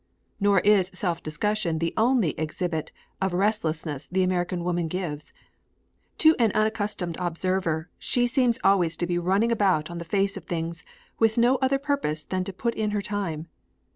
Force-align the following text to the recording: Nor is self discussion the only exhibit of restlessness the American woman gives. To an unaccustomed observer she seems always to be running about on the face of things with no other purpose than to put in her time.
Nor 0.39 0.61
is 0.61 0.89
self 0.95 1.21
discussion 1.21 1.77
the 1.77 1.93
only 1.95 2.31
exhibit 2.39 2.91
of 3.21 3.35
restlessness 3.35 4.07
the 4.07 4.23
American 4.23 4.63
woman 4.63 4.87
gives. 4.87 5.31
To 6.17 6.35
an 6.39 6.51
unaccustomed 6.53 7.17
observer 7.19 7.87
she 7.99 8.25
seems 8.25 8.57
always 8.63 8.97
to 8.97 9.05
be 9.05 9.19
running 9.19 9.51
about 9.51 9.91
on 9.91 9.99
the 9.99 10.03
face 10.03 10.37
of 10.37 10.45
things 10.45 10.83
with 11.19 11.37
no 11.37 11.57
other 11.57 11.77
purpose 11.77 12.23
than 12.23 12.43
to 12.45 12.51
put 12.51 12.73
in 12.73 12.89
her 12.97 13.01
time. 13.03 13.45